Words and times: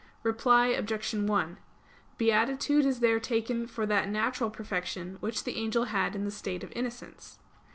Reply 0.23 0.65
Obj. 0.69 1.13
1: 1.13 1.57
Beatitude 2.17 2.87
is 2.87 3.01
there 3.01 3.19
taken 3.19 3.67
for 3.67 3.85
that 3.85 4.09
natural 4.09 4.49
perfection 4.49 5.17
which 5.19 5.43
the 5.43 5.57
angel 5.57 5.83
had 5.83 6.15
in 6.15 6.25
the 6.25 6.31
state 6.31 6.63
of 6.63 6.71
innocence. 6.75 7.37